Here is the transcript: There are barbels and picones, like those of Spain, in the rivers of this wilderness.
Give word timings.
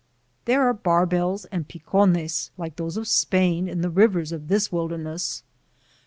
There 0.45 0.63
are 0.63 0.73
barbels 0.73 1.45
and 1.45 1.67
picones, 1.67 2.49
like 2.57 2.75
those 2.77 2.97
of 2.97 3.07
Spain, 3.07 3.69
in 3.69 3.81
the 3.81 3.89
rivers 3.91 4.31
of 4.31 4.47
this 4.47 4.71
wilderness. 4.71 5.43